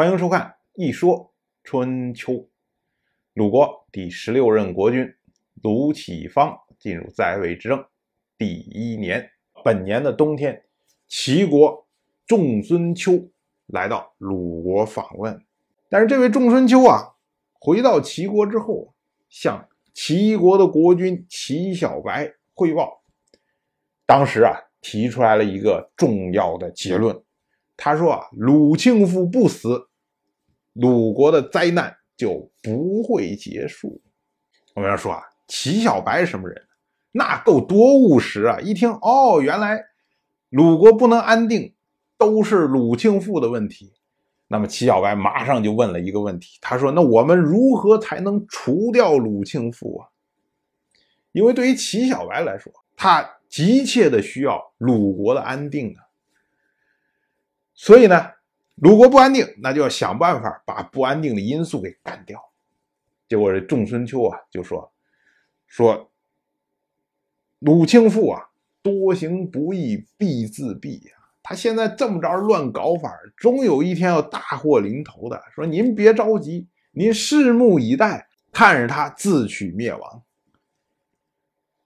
[0.00, 0.40] 欢迎收看
[0.82, 1.30] 《一说
[1.62, 2.32] 春秋》。
[3.34, 5.06] 鲁国第十六任国君
[5.62, 7.84] 鲁启方进入在位执政
[8.38, 9.30] 第一年，
[9.62, 10.64] 本年的冬天，
[11.06, 11.86] 齐国
[12.26, 13.30] 仲孙丘
[13.66, 15.38] 来到鲁国访问。
[15.90, 17.16] 但是这位仲孙秋啊，
[17.60, 18.94] 回到齐国之后，
[19.28, 23.02] 向齐国的国君齐小白汇报，
[24.06, 27.22] 当时啊，提出来了一个重要的结论。
[27.76, 29.88] 他说啊，鲁庆父不死。
[30.72, 34.00] 鲁国的灾难就不会结束。
[34.74, 36.62] 我们要说啊，齐小白什么人？
[37.12, 38.60] 那够多务实啊！
[38.60, 39.84] 一听哦，原来
[40.48, 41.74] 鲁国不能安定，
[42.16, 43.92] 都是鲁庆父的问题。
[44.46, 50.08] 那么齐小白马上就问了一个问题，他说：“那我们如何才能除掉鲁庆父啊？”
[51.32, 56.06] 因为对于齐小白来说，他急切的需要鲁国的安定啊。
[57.74, 58.30] 所以呢？
[58.80, 62.42] 鲁国不安定，那就要想办法把不安定的因素给干掉。
[63.28, 64.90] 结果这仲孙丘啊就说
[65.68, 66.10] ：“说
[67.58, 68.42] 鲁庆父啊，
[68.82, 71.12] 多行不义必自毙呀！
[71.42, 75.38] 他现在这么着乱搞法，终有一天要大祸临头的。
[75.54, 80.22] 说您别着急，您拭目以待，看着他自取灭亡。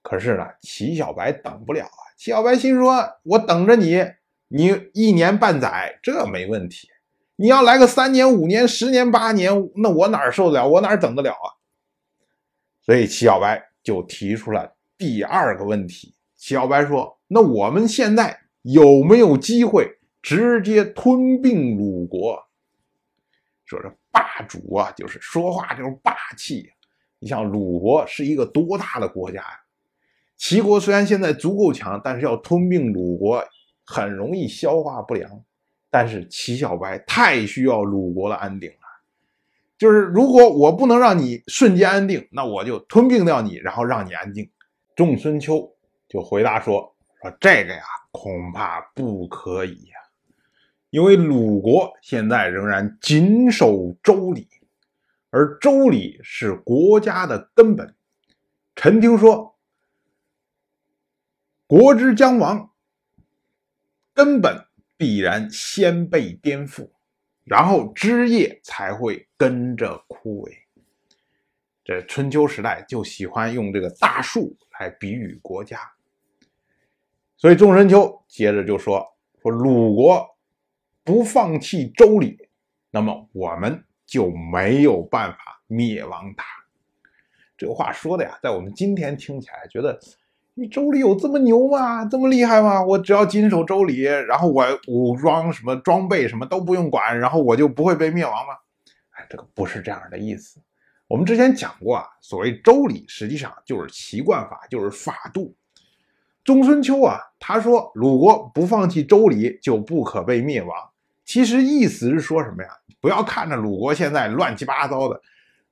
[0.00, 2.02] 可是呢，齐小白等不了啊！
[2.16, 4.00] 齐小白心说：我等着你。”
[4.46, 6.88] 你一年半载这没问题，
[7.36, 10.68] 你要来个三年五年十年八年，那我哪受得了？
[10.68, 11.46] 我哪等得了啊？
[12.80, 16.14] 所以齐小白就提出了第二个问题。
[16.36, 22.38] 齐小白说：“那我们现在有没有机会直接吞并鲁国？”
[23.66, 26.70] 说这霸主啊，就是说话就是霸气。
[27.18, 29.60] 你像鲁国是一个多大的国家呀？
[30.36, 33.44] 齐国虽然现在足够强，但是要吞并鲁国。
[33.86, 35.30] 很容易消化不良，
[35.94, 38.76] 但是齐小白太需要鲁国的安定了。
[39.78, 44.50] 就是如果我不能让你瞬间安定，那我就吞并掉你，然后让你安定。
[44.96, 45.72] 仲孙丘
[46.08, 49.94] 就回答说：“说这个呀，恐怕不可以呀，
[50.90, 54.48] 因为鲁国现在仍然谨守周礼，
[55.30, 57.94] 而周礼是国家的根本。
[58.74, 59.56] 臣听说，
[61.68, 62.70] 国之将亡。”
[64.12, 64.64] 根本
[64.96, 66.88] 必然先被颠覆，
[67.44, 70.52] 然后枝叶才会跟着枯萎。
[71.84, 75.78] 这春秋时代就喜欢用这个大树来比喻国家，
[77.36, 79.06] 所以仲申秋接着就说
[79.42, 80.26] ：“说鲁国
[81.02, 82.48] 不放弃周礼，
[82.90, 86.44] 那么我们就没有办法灭亡它。”
[87.58, 89.98] 这个话说的呀，在我们今天听起来觉得。
[90.56, 92.04] 你周礼有这么牛吗？
[92.04, 92.80] 这么厉害吗？
[92.80, 98.54] 我只要谨守周礼，然后我武装什么装备什么都不用管，然后我就不会被灭亡吗？
[99.10, 100.60] 哎，这个不是这样的意思。
[101.08, 105.56] 我们之前讲过啊，所谓周礼实际上就是习惯法，就是法度。
[106.44, 110.76] 仲孙秋啊，他说鲁国不放弃周礼就不可被灭亡。
[111.24, 112.68] 其实意思是说什么呀？
[113.00, 115.20] 不要看着鲁国现在乱七八糟的，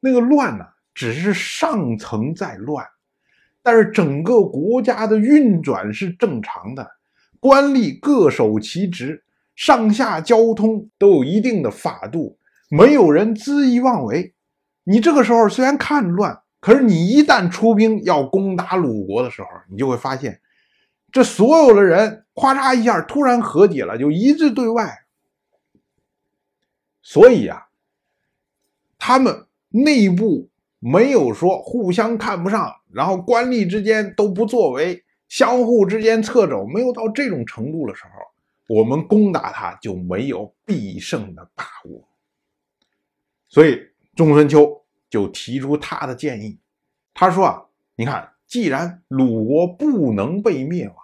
[0.00, 2.84] 那个乱呢，只是上层在乱。
[3.62, 6.90] 但是整个国家的运转是正常的，
[7.38, 9.22] 官吏各守其职，
[9.54, 12.36] 上下交通都有一定的法度，
[12.68, 14.34] 没有人恣意妄为。
[14.84, 20.40] 你这个时候虽然看乱，可是你一旦出兵要攻打鲁国的时候，你就会发现，
[21.12, 25.04] 这所有的人咔嚓一下突然和解了，就一致对外。
[27.00, 27.68] 所以啊，
[28.98, 30.48] 他们内部。
[30.84, 42.02] 没有说互相看不上，然后官吏之间都不作为，相互之间掣肘，没有到这种程度的时候，我们攻打他就没有必胜的把握。
[43.48, 43.80] 所以
[44.16, 46.58] 仲孙秋就提出他的建议，
[47.14, 47.62] 他说啊，
[47.94, 50.96] 你看，既然鲁国不能被灭亡，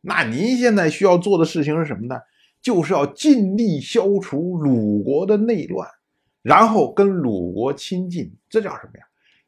[0.00, 2.20] 那您现在需要做的事情是什么呢？
[2.62, 5.90] 就是要尽力消除鲁国的内乱，
[6.40, 9.04] 然后跟鲁国亲近，这叫什么呀？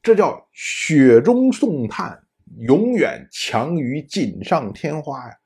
[0.06, 2.16] 这叫雪中送炭，
[2.58, 5.36] 永远强于锦上添花呀！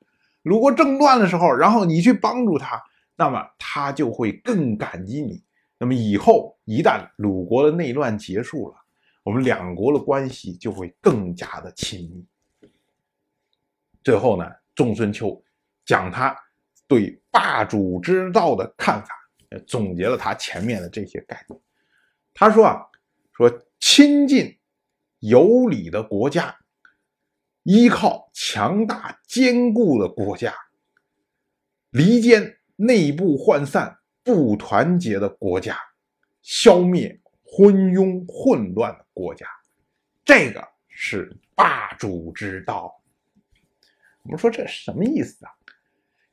[0.43, 2.79] 鲁国正乱的时候，然后你去帮助他，
[3.15, 5.43] 那么他就会更感激你。
[5.79, 8.75] 那么以后一旦鲁国的内乱结束了，
[9.23, 12.69] 我们两国的关系就会更加的亲密。
[14.03, 15.43] 最后呢，仲孙秋
[15.83, 16.37] 讲他
[16.85, 19.09] 对霸主之道的看法，
[19.65, 21.59] 总结了他前面的这些概念。
[22.31, 22.85] 他说啊，
[23.33, 23.51] 说。
[23.81, 24.59] 亲近
[25.19, 26.55] 有理的国家，
[27.63, 30.53] 依靠强大坚固的国家，
[31.89, 35.75] 离间内部涣散不团结的国家，
[36.43, 39.47] 消灭昏庸混乱的国家，
[40.23, 43.01] 这个是霸主之道。
[44.21, 45.51] 我们说这什么意思啊？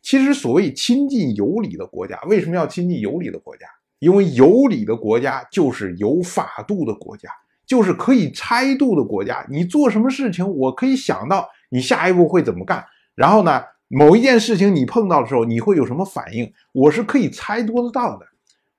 [0.02, 3.66] 其实所谓亲近有理的国家，为什么要亲近有理的国家？
[3.98, 7.28] 因为有理的国家就是有法度的国家，
[7.66, 9.44] 就是可以猜度的国家。
[9.50, 12.84] 你做什么事情，我可以想到你下一步会怎么干。
[13.14, 16.52] 然后呢，某一件事情你碰到的时候，你会有什么反应？
[16.72, 18.26] 我是可以猜度得到的。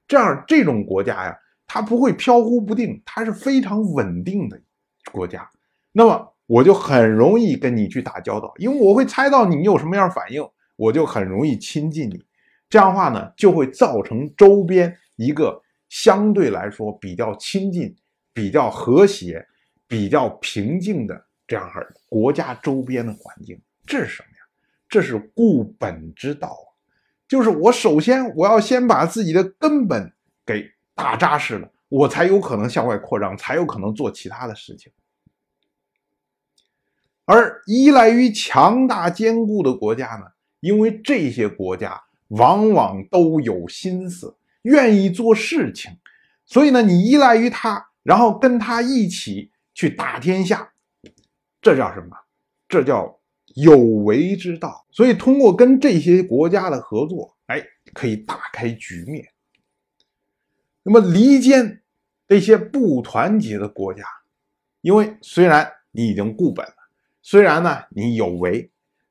[0.07, 1.37] 这样，这种国家呀，
[1.67, 4.59] 它不会飘忽不定，它是非常稳定的
[5.11, 5.49] 国家。
[5.91, 10.41] 那么，我就很容易跟你去打交道，因为我会猜到你有什么样反应，
[10.77, 12.23] 我就很容易亲近你。
[12.69, 14.95] 这样的话呢，就会造成周边。
[15.19, 17.93] 一个相对来说比较亲近、
[18.31, 19.45] 比较和谐、
[19.85, 24.37] 比较平静的这样儿国家周边的环境，这是什么呀？
[24.87, 26.71] 这是固本之道啊！
[27.27, 30.09] 就是我首先我要先把自己的根本
[30.45, 34.89] 给打扎实了，我才有可能向外扩张，才有可能做其他的事情。
[37.25, 40.25] 而依赖于强大坚固的国家呢，
[40.61, 44.33] 因为这些国家往往都有心思。
[44.69, 45.97] 愿意做事情，
[46.45, 50.71] 所以呢，你依赖于他，然后跟他一起去打天下，
[51.59, 52.15] 这叫什么？
[52.67, 53.19] 这叫
[53.55, 54.85] 有为之道。
[54.91, 59.25] 所以，通过跟这些国家的合作，哎，可以打开局面。
[60.83, 61.81] 那么，离间
[62.27, 64.03] 这些不团结的国家，
[64.81, 66.75] 因为虽然你已经固本了，
[67.23, 68.69] 虽然呢你有为，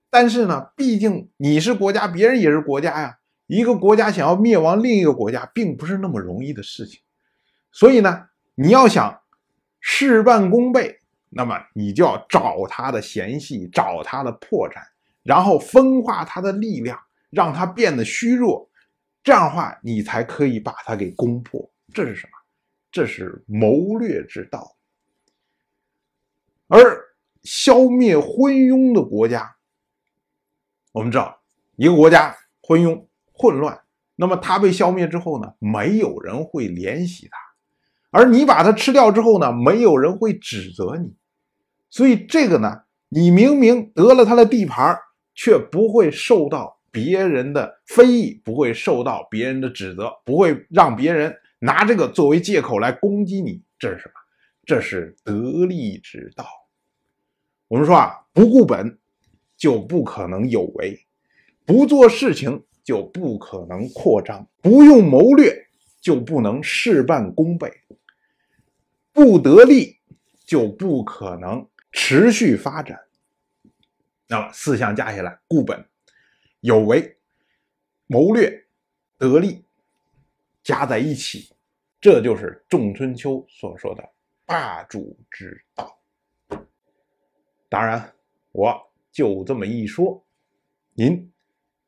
[0.08, 3.18] 但是呢，毕竟你是国家，别人也是国家呀。
[3.48, 7.00] 一个国家想要灭亡另一个国家，并不是那么容易的事情，
[7.72, 9.22] 所以呢，你要想
[9.80, 11.00] 事半功倍，
[11.30, 14.82] 那么你就要找他的嫌隙，找他的破绽，
[15.22, 17.00] 然后分化他的力量，
[17.30, 18.68] 让他变得虚弱，
[19.22, 21.70] 这样的话，你才可以把他给攻破。
[21.94, 22.32] 这是什么？
[22.92, 24.76] 这是谋略之道。
[26.66, 27.02] 而
[27.44, 29.56] 消灭昏庸的国家，
[30.92, 31.40] 我们知道，
[31.76, 33.07] 一个国家昏庸。
[33.38, 33.80] 混乱，
[34.16, 35.54] 那么它被消灭之后呢？
[35.60, 37.38] 没有人会怜惜它，
[38.10, 39.52] 而你把它吃掉之后呢？
[39.52, 41.14] 没有人会指责你。
[41.88, 44.98] 所以这个呢，你明明得了他的地盘，
[45.34, 53.62] 却不会受到别人的非议，不会受到别人的指责，不会让别人拿这个作为借口来攻击你。
[53.78, 54.14] 这是什么？
[54.66, 56.44] 这是得利之道。
[57.68, 58.98] 我们说啊，不顾本
[59.56, 61.06] 就不可能有为，
[61.64, 62.64] 不做事情。
[62.88, 65.68] 就不可能扩张，不用谋略
[66.00, 67.70] 就不能事半功倍，
[69.12, 69.98] 不得利
[70.46, 72.98] 就不可能持续发展。
[74.26, 75.86] 那么四项加起来，固本、
[76.60, 77.18] 有为、
[78.06, 78.66] 谋略、
[79.18, 79.62] 得利，
[80.62, 81.52] 加在一起，
[82.00, 84.02] 这就是仲春秋所说的
[84.46, 86.00] 霸主之道。
[87.68, 88.14] 当然，
[88.50, 88.74] 我
[89.12, 90.24] 就这么一说，
[90.94, 91.30] 您。